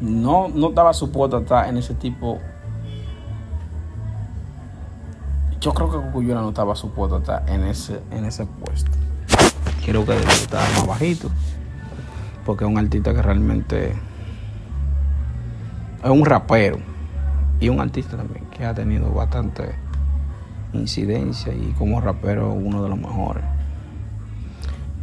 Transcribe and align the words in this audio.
No, 0.00 0.48
no 0.48 0.68
estaba 0.68 0.92
supuesto 0.92 1.36
a 1.38 1.40
estar 1.40 1.68
en 1.68 1.76
ese 1.78 1.94
tipo. 1.94 2.38
Yo 5.60 5.74
creo 5.74 5.90
que 5.90 5.96
Cocuyuela 5.96 6.40
no 6.40 6.50
estaba 6.50 6.76
supuesto 6.76 7.16
a 7.16 7.18
estar 7.18 7.44
en 7.48 7.64
ese, 7.64 8.00
en 8.12 8.24
ese 8.24 8.46
puesto. 8.46 8.90
Creo 9.84 10.04
que 10.06 10.12
estar 10.16 10.60
más 10.74 10.86
bajito. 10.86 11.30
Porque 12.46 12.64
es 12.64 12.70
un 12.70 12.78
artista 12.78 13.12
que 13.12 13.22
realmente 13.22 13.92
es 16.04 16.10
un 16.10 16.24
rapero. 16.24 16.78
Y 17.60 17.68
un 17.70 17.80
artista 17.80 18.16
también 18.16 18.44
que 18.46 18.64
ha 18.64 18.72
tenido 18.72 19.10
bastante 19.12 19.74
incidencia 20.72 21.52
y 21.52 21.74
como 21.76 22.00
rapero 22.00 22.52
uno 22.52 22.82
de 22.84 22.88
los 22.90 22.98
mejores. 22.98 23.42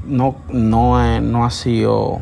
No, 0.07 0.37
no, 0.49 1.03
es- 1.03 1.21
no 1.21 1.43
ha 1.43 1.49
sido 1.51 2.21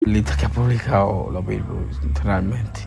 Lista 0.00 0.36
que 0.36 0.46
ha 0.46 0.48
publicado 0.48 1.28
los 1.32 1.44
Billboard, 1.46 1.88
realmente. 2.24 2.80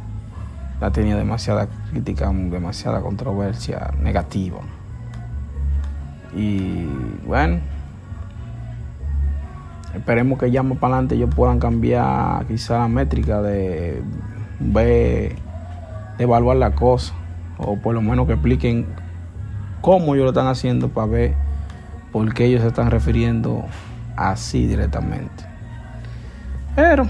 Ha 0.80 0.90
tenido 0.92 1.18
demasiada 1.18 1.68
crítica, 1.92 2.31
demasiada 2.31 3.02
controversia 3.02 3.92
negativa. 4.00 4.59
Y 6.36 6.86
bueno, 7.25 7.59
esperemos 9.94 10.40
que 10.40 10.50
ya 10.50 10.63
más 10.63 10.80
para 10.80 10.96
adelante 10.96 11.16
ellos 11.16 11.30
puedan 11.36 11.59
cambiar 11.59 12.46
quizá 12.47 12.80
la 12.80 12.88
métrica 12.88 13.41
de 13.41 14.02
ver, 14.59 15.36
de 16.18 16.24
evaluar 16.24 16.57
la 16.57 16.72
cosa. 16.72 17.13
O 17.59 17.78
por 17.78 17.94
lo 17.94 18.02
menos 18.02 18.25
que 18.25 18.34
expliquen 18.34 18.88
cómo 19.81 20.16
ellos 20.16 20.24
lo 20.24 20.30
están 20.30 20.47
haciendo 20.47 20.90
para 20.90 21.07
ver 21.07 21.36
por 22.12 22.34
qué 22.34 22.46
ellos 22.46 22.62
se 22.62 22.69
están 22.69 22.90
refiriendo 22.90 23.66
así 24.16 24.66
directamente. 24.66 25.50
Eram. 26.78 27.09